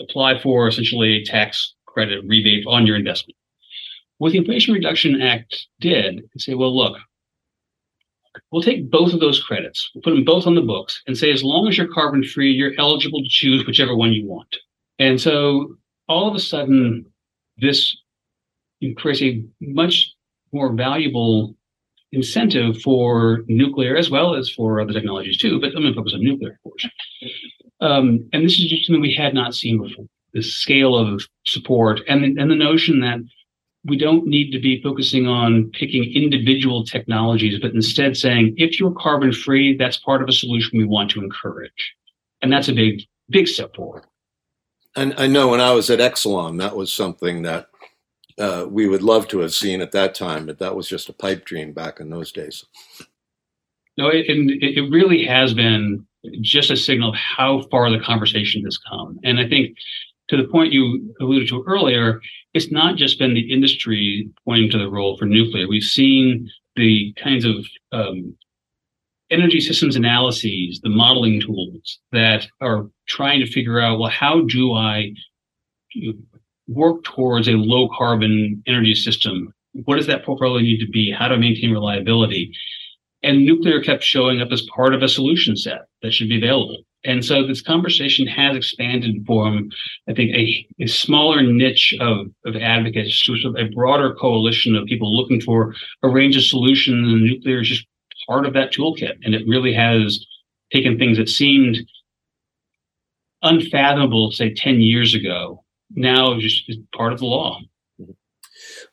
[0.00, 3.36] apply for essentially a tax credit rebate on your investment.
[4.18, 6.96] What the Inflation Reduction Act did is say, well, look,
[8.50, 11.32] we'll take both of those credits, we'll put them both on the books, and say,
[11.32, 14.56] as long as you're carbon free, you're eligible to choose whichever one you want.
[14.98, 15.76] And so
[16.08, 17.06] all of a sudden,
[17.58, 17.96] this
[18.96, 20.12] creates a much
[20.52, 21.56] more valuable
[22.12, 25.60] incentive for nuclear as well as for other technologies too.
[25.60, 26.86] But I'm going to focus on nuclear, of course.
[27.80, 30.06] Um, and this is just something we had not seen before.
[30.32, 33.18] The scale of support and the, and the notion that
[33.84, 38.92] we don't need to be focusing on picking individual technologies, but instead saying, if you're
[38.92, 41.94] carbon free, that's part of a solution we want to encourage.
[42.40, 44.04] And that's a big, big step forward.
[44.96, 47.68] And I know when I was at Exelon, that was something that
[48.38, 51.12] uh, we would love to have seen at that time, but that was just a
[51.12, 52.64] pipe dream back in those days.
[53.96, 56.06] No, it, and it really has been
[56.40, 59.20] just a signal of how far the conversation has come.
[59.24, 59.76] And I think
[60.28, 62.20] to the point you alluded to earlier,
[62.54, 65.68] it's not just been the industry pointing to the role for nuclear.
[65.68, 68.36] We've seen the kinds of um,
[69.30, 74.72] energy systems analyses, the modeling tools that are trying to figure out, well, how do
[74.72, 75.12] I
[76.68, 79.52] work towards a low carbon energy system?
[79.84, 81.10] What does that portfolio need to be?
[81.10, 82.52] How do I maintain reliability?
[83.22, 86.82] And nuclear kept showing up as part of a solution set that should be available.
[87.04, 89.70] And so this conversation has expanded from,
[90.08, 94.74] I think, a, a smaller niche of, of advocates to sort of a broader coalition
[94.74, 97.12] of people looking for a range of solutions.
[97.12, 97.86] And nuclear is just
[98.26, 99.18] part of that toolkit.
[99.22, 100.24] And it really has
[100.72, 101.78] taken things that seemed
[103.42, 107.60] unfathomable, say, 10 years ago, now just is part of the law.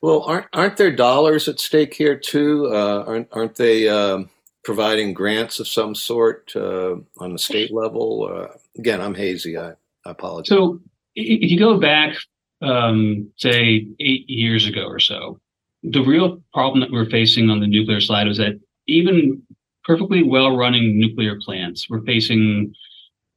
[0.01, 2.67] Well, aren't aren't there dollars at stake here too?
[2.71, 4.29] Uh, aren't aren't they um,
[4.63, 8.29] providing grants of some sort uh, on the state level?
[8.31, 9.57] Uh, again, I'm hazy.
[9.57, 9.71] I,
[10.05, 10.49] I, apologize.
[10.49, 10.79] So
[11.15, 12.15] if you go back,
[12.61, 15.39] um, say, eight years ago or so,
[15.83, 19.41] the real problem that we're facing on the nuclear side was that even
[19.83, 22.73] perfectly well running nuclear plants were facing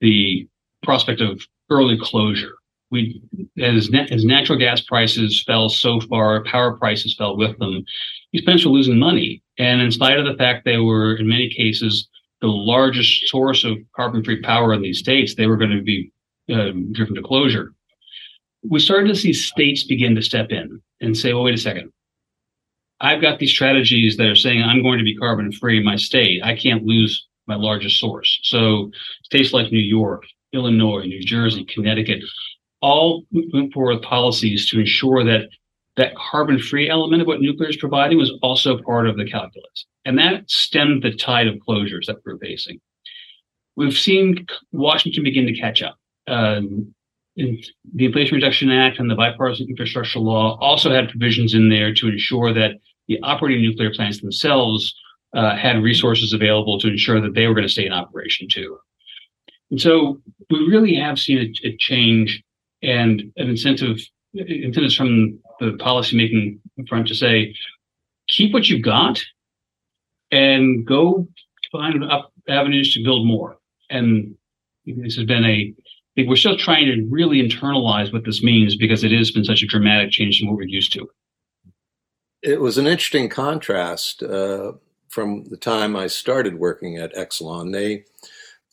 [0.00, 0.46] the
[0.82, 2.54] prospect of early closure.
[2.90, 3.22] We,
[3.58, 7.84] as, as natural gas prices fell so far, power prices fell with them.
[8.34, 11.48] These plants were losing money and in spite of the fact they were, in many
[11.48, 12.08] cases,
[12.40, 16.10] the largest source of carbon free power in these states, they were going to be
[16.52, 17.72] uh, driven to closure.
[18.68, 21.92] We started to see states begin to step in and say, well, wait a second.
[23.00, 25.94] I've got these strategies that are saying I'm going to be carbon free in my
[25.94, 26.42] state.
[26.42, 28.40] I can't lose my largest source.
[28.42, 28.90] So
[29.22, 32.24] states like New York, Illinois, New Jersey, Connecticut,
[32.82, 35.50] all went forward with policies to ensure that
[35.96, 39.86] that carbon free element of what nuclear is providing was also part of the calculus.
[40.04, 42.80] And that stemmed the tide of closures that we're facing.
[43.76, 45.96] We've seen Washington begin to catch up.
[46.26, 46.94] Um,
[47.36, 52.08] the Inflation Reduction Act and the bipartisan infrastructure law also had provisions in there to
[52.08, 52.72] ensure that
[53.08, 54.94] the operating nuclear plants themselves
[55.34, 58.78] uh, had resources available to ensure that they were going to stay in operation too.
[59.70, 62.42] And so we really have seen a, a change
[62.82, 63.98] and an incentive
[64.34, 67.54] incentives from the policymaking front to say,
[68.28, 69.22] keep what you've got
[70.30, 71.26] and go
[71.70, 73.56] find up avenues to build more.
[73.90, 74.34] And
[74.86, 75.74] this has been a
[76.16, 79.44] I think we're still trying to really internalize what this means because it has been
[79.44, 81.08] such a dramatic change from what we're used to.
[82.40, 84.72] It was an interesting contrast uh,
[85.08, 87.72] from the time I started working at Exelon.
[87.72, 88.04] They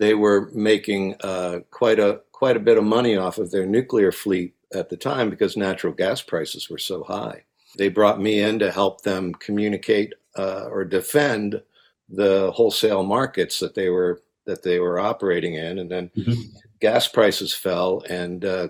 [0.02, 4.12] they were making uh, quite a quite a bit of money off of their nuclear
[4.12, 7.44] fleet at the time because natural gas prices were so high.
[7.78, 11.62] They brought me in to help them communicate uh, or defend
[12.10, 16.42] the wholesale markets that they were that they were operating in, and then mm-hmm.
[16.80, 18.70] gas prices fell, and uh,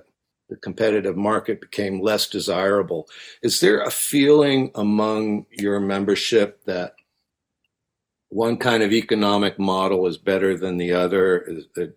[0.50, 3.08] the competitive market became less desirable.
[3.42, 6.96] Is there a feeling among your membership that
[8.32, 11.48] one kind of economic model is better than the other?
[11.76, 11.94] The,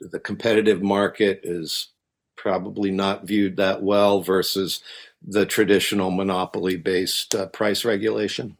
[0.00, 1.88] the competitive market is
[2.36, 4.82] probably not viewed that well versus
[5.26, 8.56] the traditional monopoly based uh, price regulation?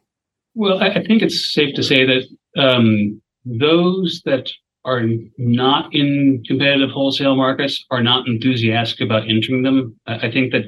[0.55, 2.23] Well, I, think it's safe to say that
[2.57, 4.49] um, those that
[4.85, 5.03] are
[5.37, 9.99] not in competitive wholesale markets are not enthusiastic about entering them.
[10.07, 10.63] I think that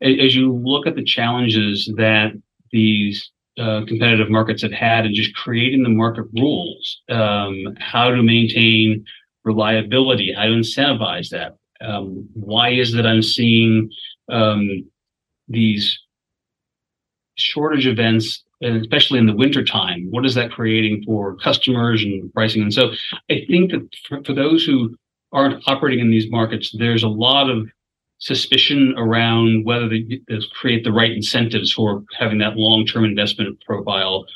[0.00, 2.32] as you look at the challenges that
[2.72, 8.22] these uh, competitive markets have had and just creating the market rules, um, how to
[8.22, 9.04] maintain
[9.44, 11.56] reliability, how to incentivize that.
[11.80, 13.90] Um, why is that I'm seeing
[14.28, 14.84] um,
[15.48, 15.98] these
[17.36, 22.62] shortage events and especially in the wintertime, what is that creating for customers and pricing?
[22.62, 22.90] And so
[23.30, 24.96] I think that for, for those who
[25.32, 27.68] aren't operating in these markets, there's a lot of
[28.18, 30.20] suspicion around whether they,
[30.52, 34.26] create the right incentives for having that long-term investment profile,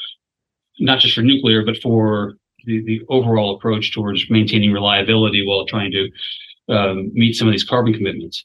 [0.79, 5.90] not just for nuclear, but for the, the overall approach towards maintaining reliability while trying
[5.90, 6.09] to
[6.73, 8.45] um, meet some of these carbon commitments.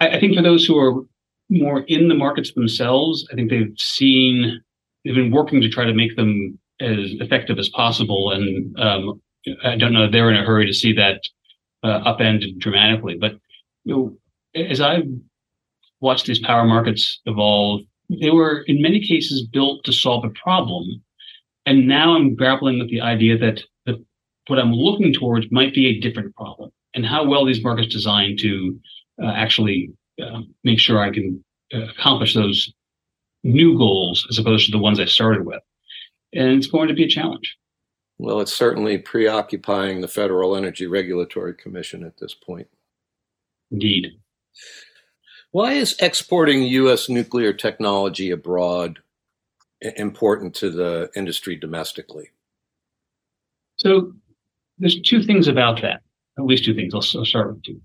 [0.00, 1.02] I, I think for those who are
[1.48, 4.60] more in the markets themselves, I think they've seen
[5.04, 8.30] they've been working to try to make them as effective as possible.
[8.30, 9.20] And um,
[9.64, 11.20] I don't know they're in a hurry to see that
[11.82, 13.16] uh, upend dramatically.
[13.18, 13.32] But
[13.84, 14.16] you know,
[14.54, 15.04] as I've
[16.00, 21.02] watched these power markets evolve, they were in many cases built to solve a problem.
[21.66, 24.04] And now I'm grappling with the idea that, that
[24.48, 28.38] what I'm looking towards might be a different problem and how well these markets designed
[28.40, 28.78] to
[29.22, 29.90] uh, actually
[30.22, 32.72] uh, make sure I can uh, accomplish those
[33.42, 35.62] new goals as opposed to the ones I started with.
[36.32, 37.56] And it's going to be a challenge.
[38.18, 42.68] Well, it's certainly preoccupying the Federal Energy Regulatory Commission at this point.
[43.70, 44.12] Indeed.
[45.50, 47.08] Why is exporting U.S.
[47.08, 48.98] nuclear technology abroad
[49.80, 52.30] important to the industry domestically?
[53.76, 54.12] So
[54.78, 56.02] there's two things about that,
[56.38, 56.94] at least two things.
[56.94, 57.80] I'll, I'll start with two.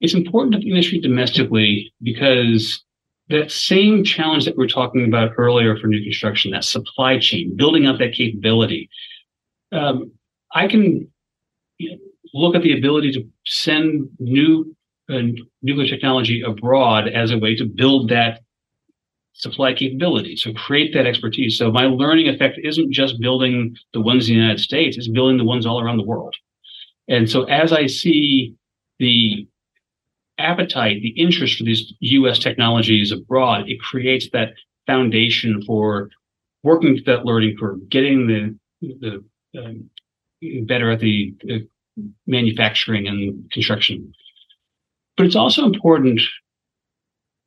[0.00, 2.82] It's important to the industry domestically because
[3.28, 7.54] that same challenge that we are talking about earlier for new construction, that supply chain,
[7.54, 8.90] building up that capability.
[9.72, 10.10] Um,
[10.52, 11.08] I can
[11.78, 11.98] you know,
[12.34, 14.74] look at the ability to send new
[15.62, 18.40] nuclear technology abroad as a way to build that
[19.32, 21.56] supply capability, so create that expertise.
[21.56, 25.38] So my learning effect isn't just building the ones in the United States; it's building
[25.38, 26.34] the ones all around the world.
[27.08, 28.54] And so as I see
[28.98, 29.46] the
[30.38, 32.38] appetite, the interest for these U.S.
[32.38, 34.54] technologies abroad, it creates that
[34.86, 36.10] foundation for
[36.62, 39.24] working to that learning curve, getting the the
[39.58, 39.90] um,
[40.66, 41.68] better at the, the
[42.26, 44.12] manufacturing and construction.
[45.20, 46.18] But it's also important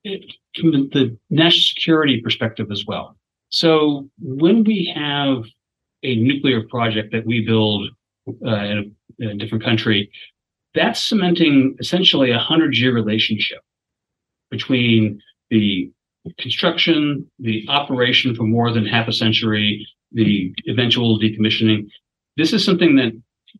[0.05, 3.17] from the national security perspective as well.
[3.49, 5.45] So when we have
[6.03, 7.89] a nuclear project that we build
[8.45, 10.11] uh, in, a, in a different country,
[10.75, 13.61] that's cementing essentially a hundred year relationship
[14.51, 15.19] between
[15.49, 15.91] the
[16.37, 21.87] construction, the operation for more than half a century, the eventual decommissioning.
[22.37, 23.13] This is something that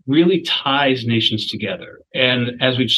[0.05, 1.97] really ties nations together.
[2.13, 2.91] And as we've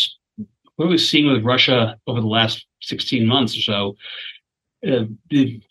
[0.76, 3.96] what we've seen with Russia over the last 16 months or so,
[4.88, 5.62] uh, the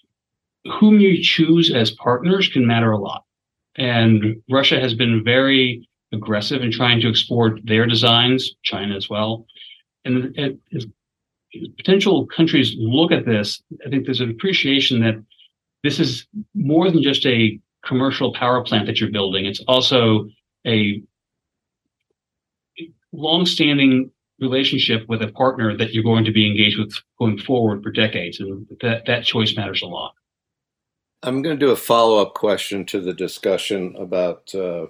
[0.80, 3.24] whom you choose as partners can matter a lot.
[3.76, 9.46] And Russia has been very aggressive in trying to export their designs, China as well.
[10.04, 10.38] And
[10.74, 10.86] as
[11.76, 15.22] potential countries look at this, I think there's an appreciation that
[15.82, 19.44] this is more than just a commercial power plant that you're building.
[19.44, 20.28] It's also
[20.66, 21.02] a
[23.12, 27.90] long-standing relationship with a partner that you're going to be engaged with going forward for
[27.90, 30.14] decades, and that that choice matters a lot.
[31.22, 34.86] I'm going to do a follow-up question to the discussion about uh,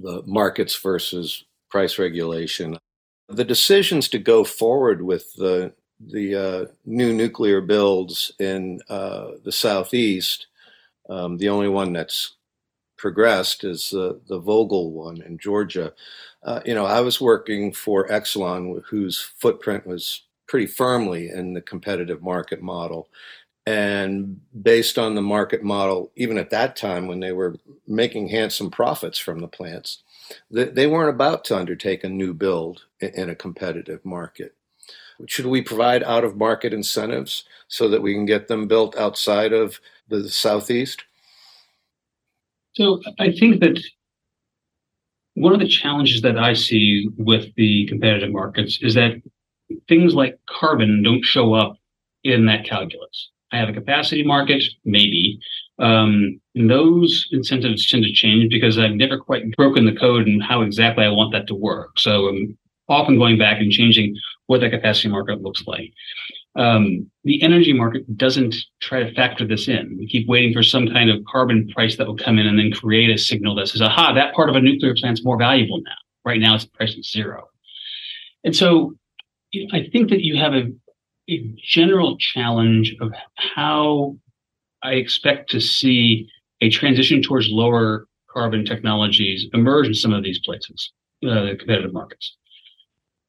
[0.00, 2.78] the markets versus price regulation.
[3.28, 9.50] The decisions to go forward with the the uh, new nuclear builds in uh, the
[9.50, 10.46] southeast,
[11.10, 12.36] um, the only one that's
[12.98, 15.94] progressed is the the Vogtle one in Georgia.
[16.42, 21.60] Uh, you know, I was working for Exelon, whose footprint was pretty firmly in the
[21.60, 23.08] competitive market model.
[23.66, 28.70] And based on the market model, even at that time when they were making handsome
[28.70, 30.02] profits from the plants,
[30.50, 34.54] they weren't about to undertake a new build in a competitive market.
[35.26, 39.52] Should we provide out of market incentives so that we can get them built outside
[39.52, 41.04] of the Southeast?
[42.78, 43.82] So I think that
[45.34, 49.20] one of the challenges that I see with the competitive markets is that
[49.88, 51.76] things like carbon don't show up
[52.22, 53.30] in that calculus.
[53.50, 55.40] I have a capacity market, maybe.
[55.80, 60.62] Um, those incentives tend to change because I've never quite broken the code and how
[60.62, 61.98] exactly I want that to work.
[61.98, 62.56] So I'm
[62.88, 64.16] often going back and changing
[64.46, 65.92] what that capacity market looks like.
[66.56, 69.96] Um, the energy market doesn't try to factor this in.
[69.98, 72.72] We keep waiting for some kind of carbon price that will come in and then
[72.72, 75.80] create a signal that says, aha, that part of a nuclear plant is more valuable
[75.84, 75.92] now.
[76.24, 77.48] Right now, it's priced at zero.
[78.42, 78.94] And so
[79.72, 80.72] I think that you have a,
[81.30, 84.16] a general challenge of how
[84.82, 86.28] I expect to see
[86.60, 90.92] a transition towards lower carbon technologies emerge in some of these places,
[91.24, 92.36] uh, the competitive markets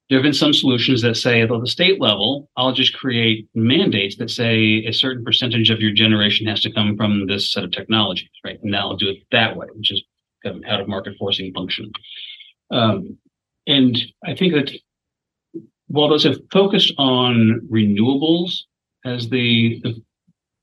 [0.10, 4.18] there have been some solutions that say at the state level, I'll just create mandates
[4.18, 7.72] that say a certain percentage of your generation has to come from this set of
[7.72, 8.60] technologies, right?
[8.64, 10.04] And I'll do it that way, which is
[10.44, 11.92] kind of out of market forcing function.
[12.72, 13.18] Um,
[13.68, 14.72] and I think that
[15.88, 18.62] while those have focused on renewables
[19.06, 20.04] as the the,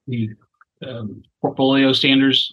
[0.08, 0.30] the
[0.86, 2.52] um, portfolio standards,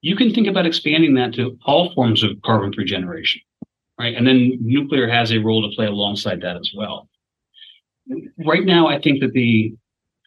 [0.00, 3.40] you can think about expanding that to all forms of carbon-free generation
[3.98, 4.14] right?
[4.14, 7.08] And then nuclear has a role to play alongside that as well.
[8.44, 9.74] Right now, I think that the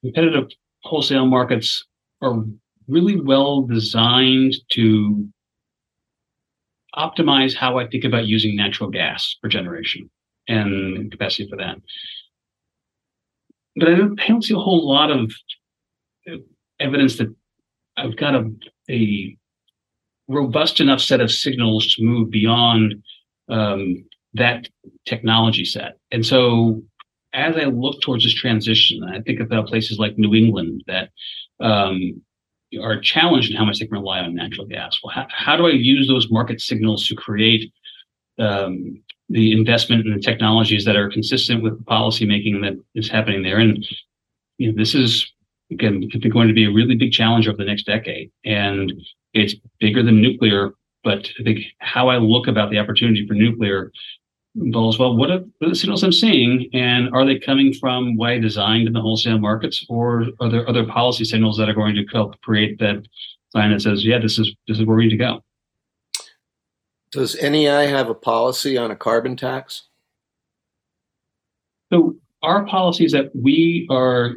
[0.02, 0.50] competitive
[0.84, 1.86] wholesale markets
[2.22, 2.44] are
[2.88, 5.28] really well designed to
[6.96, 10.10] optimize how I think about using natural gas for generation
[10.48, 11.78] and capacity for that.
[13.76, 15.32] But I don't, I don't see a whole lot of
[16.80, 17.34] evidence that
[17.96, 18.52] I've got a,
[18.90, 19.38] a
[20.28, 22.96] robust enough set of signals to move beyond
[23.50, 24.68] um, that
[25.06, 25.98] technology set.
[26.12, 26.82] And so
[27.34, 31.10] as I look towards this transition, I think about places like New England that
[31.60, 32.22] um,
[32.82, 35.00] are challenged in how much they can rely on natural gas.
[35.04, 37.72] Well, how, how do I use those market signals to create
[38.38, 43.10] um, the investment in the technologies that are consistent with the policy making that is
[43.10, 43.60] happening there?
[43.60, 43.86] And
[44.58, 45.32] you know, this is
[45.72, 48.94] again going to be a really big challenge over the next decade, and
[49.34, 50.72] it's bigger than nuclear
[51.04, 53.92] but I think how I look about the opportunity for nuclear
[54.56, 58.18] involves well, what are, what are the signals I'm seeing, and are they coming from
[58.18, 61.74] what I designed in the wholesale markets, or are there other policy signals that are
[61.74, 63.04] going to help create that
[63.52, 65.44] sign that says, yeah, this is this is where we need to go.
[67.12, 69.88] Does NEI have a policy on a carbon tax?
[71.92, 74.36] So our policy is that we are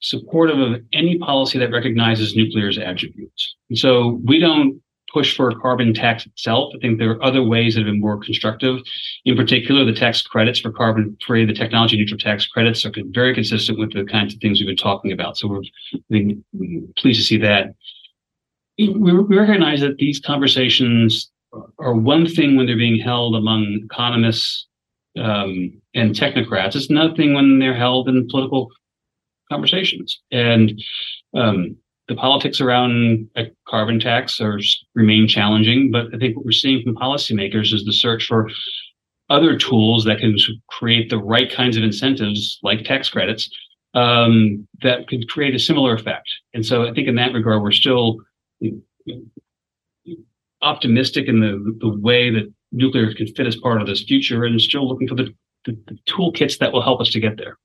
[0.00, 3.56] supportive of any policy that recognizes nuclear's attributes.
[3.68, 4.80] And so we don't
[5.12, 6.72] push for a carbon tax itself.
[6.74, 8.80] I think there are other ways that have been more constructive.
[9.24, 13.34] In particular, the tax credits for carbon free, the technology neutral tax credits are very
[13.34, 15.38] consistent with the kinds of things we've been talking about.
[15.38, 16.34] So we're
[16.96, 17.74] pleased to see that.
[18.78, 21.30] We recognize that these conversations
[21.78, 24.66] are one thing when they're being held among economists
[25.18, 26.76] um, and technocrats.
[26.76, 28.68] It's another thing when they're held in political
[29.50, 30.20] conversations.
[30.30, 30.80] And
[31.34, 31.76] um,
[32.08, 34.58] the politics around a carbon tax are
[34.94, 38.48] remain challenging, but I think what we're seeing from policymakers is the search for
[39.30, 40.36] other tools that can
[40.68, 43.50] create the right kinds of incentives, like tax credits,
[43.92, 46.28] um, that could create a similar effect.
[46.54, 48.16] And so, I think in that regard, we're still
[50.62, 54.58] optimistic in the the way that nuclear can fit as part of this future, and
[54.60, 55.34] still looking for the,
[55.66, 57.58] the, the toolkits that will help us to get there.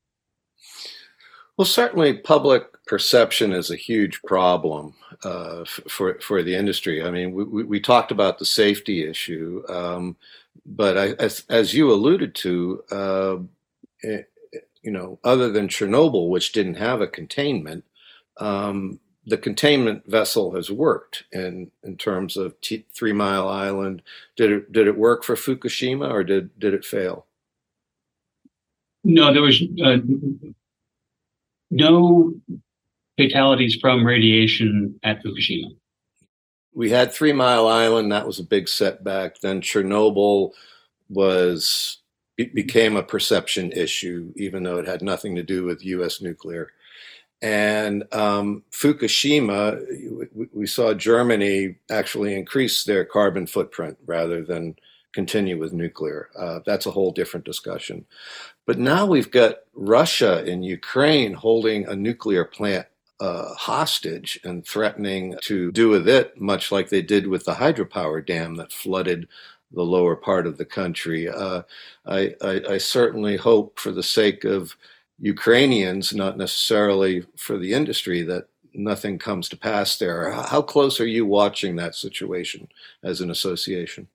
[1.56, 7.02] Well, certainly public perception is a huge problem uh, for for the industry.
[7.02, 10.16] I mean, we, we, talked about the safety issue, um,
[10.66, 13.36] but I, as, as, you alluded to, uh,
[14.00, 17.84] it, eh, you know, other than Chernobyl, which didn't have a containment,
[18.38, 24.02] um, the containment vessel has worked in in terms of T- Three Mile Island.
[24.36, 27.26] Did it did it work for Fukushima, or did did it fail?
[29.04, 29.98] No, there was uh,
[31.74, 32.34] no
[33.16, 35.76] fatalities from radiation at Fukushima.
[36.72, 38.10] We had Three Mile Island.
[38.10, 39.40] That was a big setback.
[39.40, 40.52] Then Chernobyl
[41.08, 41.98] was
[42.36, 46.20] became a perception issue, even though it had nothing to do with U.S.
[46.20, 46.72] nuclear.
[47.42, 49.78] And um, Fukushima,
[50.34, 54.76] we, we, saw Germany actually increase their carbon footprint rather than
[55.12, 56.30] continue with nuclear.
[56.36, 58.04] Uh, that's a whole different discussion.
[58.66, 62.86] But now we've got Russia and Ukraine holding a nuclear plant
[63.20, 68.24] uh, hostage and threatening to do with it, much like they did with the hydropower
[68.24, 69.28] dam that flooded
[69.72, 71.28] the lower part of the country.
[71.28, 71.62] Uh,
[72.06, 74.76] I, I, I, certainly hope, for the sake of
[75.18, 80.30] Ukrainians, not necessarily for the industry, that nothing comes to pass there.
[80.32, 82.68] How close are you watching that situation
[83.02, 84.08] as an association?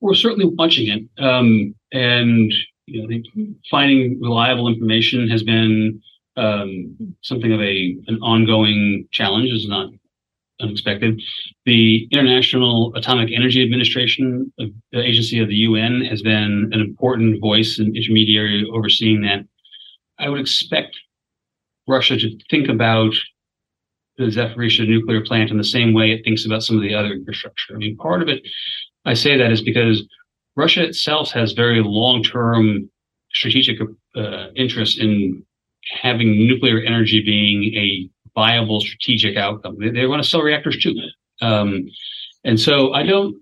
[0.00, 2.52] We're certainly watching it, um, and
[2.86, 6.00] you know, finding reliable information has been
[6.36, 9.50] um, something of a an ongoing challenge.
[9.50, 9.90] Is not
[10.60, 11.20] unexpected.
[11.64, 17.78] The International Atomic Energy Administration, the agency of the UN, has been an important voice
[17.78, 19.40] and intermediary overseeing that.
[20.18, 20.96] I would expect
[21.86, 23.12] Russia to think about
[24.16, 27.12] the Zaporizhzhia nuclear plant in the same way it thinks about some of the other
[27.12, 27.74] infrastructure.
[27.74, 28.42] I mean, part of it,
[29.04, 30.02] I say that is because
[30.56, 32.90] Russia itself has very long-term
[33.32, 33.78] strategic
[34.16, 35.44] uh, interest in
[36.02, 39.76] having nuclear energy being a viable strategic outcome.
[39.78, 40.94] They, they want to sell reactors too,
[41.40, 41.86] um,
[42.44, 43.36] and so I don't.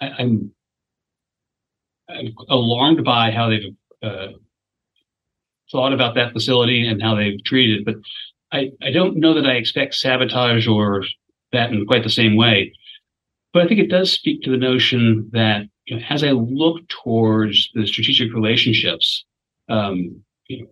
[0.00, 0.52] I, am
[2.48, 4.28] alarmed by how they've uh,
[5.70, 7.94] thought about that facility and how they've treated it, but
[8.52, 11.04] I, I don't know that I expect sabotage or
[11.52, 12.72] that in quite the same way.
[13.52, 16.86] But I think it does speak to the notion that you know, as I look
[16.88, 19.24] towards the strategic relationships,
[19.68, 20.70] um, you know,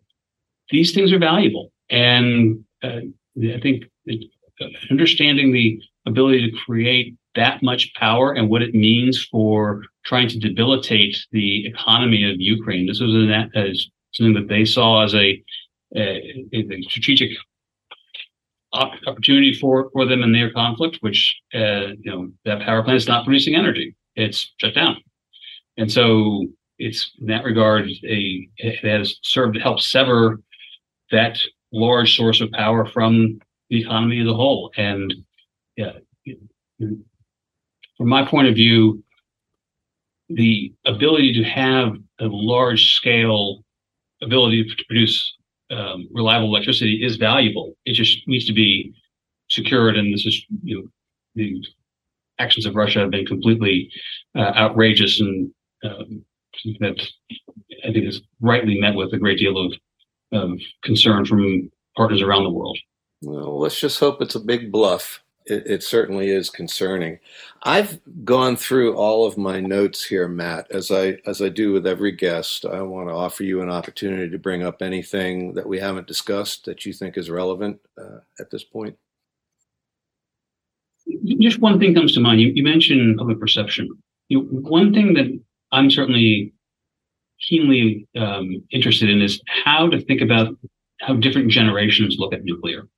[0.70, 3.00] these things are valuable, and uh,
[3.36, 9.26] I think uh, understanding the ability to create that much power and what it means
[9.30, 12.86] for trying to debilitate the economy of Ukraine.
[12.86, 15.42] This was an, as something that they saw as a,
[15.96, 17.30] a, a strategic
[18.74, 23.08] opportunity for, for them in their conflict, which, uh, you know, that power plant is
[23.08, 24.96] not producing energy it's shut down.
[25.76, 26.46] And so
[26.78, 30.40] it's in that regard, a, it has served to help sever
[31.10, 31.38] that
[31.72, 33.38] large source of power from
[33.70, 34.70] the economy as a whole.
[34.76, 35.14] And
[35.76, 35.92] yeah,
[36.78, 39.02] from my point of view,
[40.28, 43.64] the ability to have a large scale
[44.22, 45.36] ability to produce
[45.70, 47.74] um, reliable electricity is valuable.
[47.84, 48.92] It just needs to be
[49.48, 50.88] secured, and this is you know
[51.34, 51.62] the
[52.38, 53.90] actions of Russia have been completely
[54.36, 55.52] uh, outrageous and
[55.84, 56.24] um,
[56.80, 57.00] that
[57.84, 59.72] I think is rightly met with a great deal of,
[60.32, 62.78] of concern from partners around the world.
[63.22, 65.22] Well, let's just hope it's a big bluff.
[65.46, 67.18] It, it, certainly is concerning.
[67.64, 71.84] I've gone through all of my notes here, Matt, as I as I do with
[71.84, 72.64] every guest.
[72.64, 76.64] I want to offer you an opportunity to bring up anything that we haven't discussed
[76.66, 78.96] that you think is relevant uh, at this point
[81.40, 82.40] just one thing comes to mind.
[82.40, 83.88] You, you mentioned public perception.
[84.28, 85.26] You one thing that
[85.72, 86.52] I'm certainly
[87.40, 90.54] keenly um, interested in is how to think about
[91.00, 92.88] how different generations look at nuclear.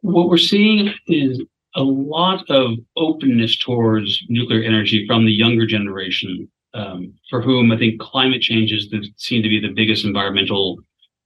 [0.00, 1.42] What we're seeing is
[1.74, 7.76] a lot of openness towards nuclear energy from the younger generation, um, for whom I
[7.76, 10.78] think climate change is the, seen to be the biggest environmental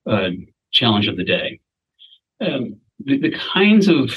[0.06, 0.30] uh,
[0.72, 1.60] challenge of the day.
[2.40, 4.10] Um, the, the kinds of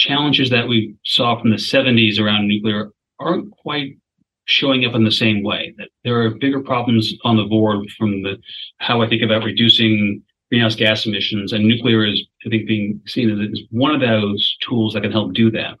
[0.00, 2.90] challenges that we saw from the 70s around nuclear
[3.20, 3.98] aren't quite
[4.46, 5.74] showing up in the same way.
[5.76, 8.38] That there are bigger problems on the board from the
[8.78, 13.30] how I think about reducing greenhouse gas emissions, and nuclear is I think being seen
[13.30, 15.76] as one of those tools that can help do that.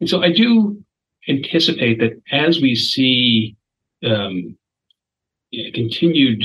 [0.00, 0.82] And so I do
[1.28, 3.56] anticipate that as we see
[4.04, 4.58] um,
[5.72, 6.44] continued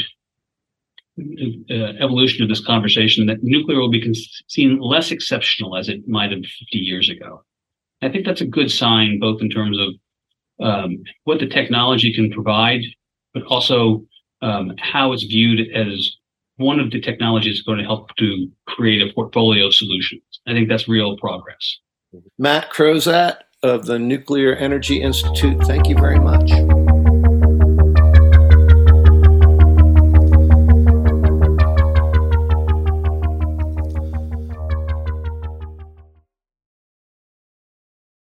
[1.18, 4.14] uh, evolution of this conversation that nuclear will be
[4.48, 7.44] seen less exceptional as it might have 50 years ago.
[8.02, 12.32] I think that's a good sign, both in terms of um, what the technology can
[12.32, 12.82] provide,
[13.34, 14.06] but also
[14.42, 16.18] um, how it's viewed as
[16.58, 20.24] one of the technologies going to help to create a portfolio of solutions.
[20.48, 21.80] I think that's real progress.
[22.38, 26.95] Matt Crozat of the Nuclear Energy Institute, thank you very much.